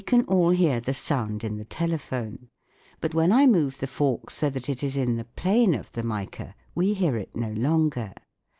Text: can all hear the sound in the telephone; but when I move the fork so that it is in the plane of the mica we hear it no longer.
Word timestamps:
can 0.07 0.25
all 0.25 0.49
hear 0.49 0.79
the 0.79 0.95
sound 0.95 1.43
in 1.43 1.57
the 1.57 1.63
telephone; 1.63 2.49
but 3.01 3.13
when 3.13 3.31
I 3.31 3.45
move 3.45 3.77
the 3.77 3.85
fork 3.85 4.31
so 4.31 4.49
that 4.49 4.67
it 4.67 4.81
is 4.81 4.97
in 4.97 5.15
the 5.17 5.25
plane 5.25 5.75
of 5.75 5.91
the 5.91 6.01
mica 6.01 6.55
we 6.73 6.93
hear 6.95 7.17
it 7.17 7.35
no 7.35 7.51
longer. 7.51 8.11